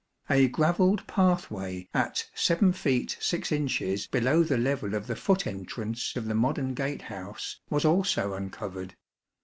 [0.31, 3.67] A gravelled pathway at 7ft.
[3.67, 3.99] Gin.
[4.11, 8.95] below the level of the foot entrance of the modern gate house was also uncovered.